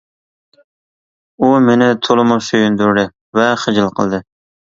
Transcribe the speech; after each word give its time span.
بۇ 1.43 1.49
مېنى 1.65 1.89
تولىمۇ 2.07 2.37
سۆيۈندۈردى 2.47 3.05
ۋە 3.41 3.47
خىجىل 3.65 3.93
قىلدى. 4.01 4.23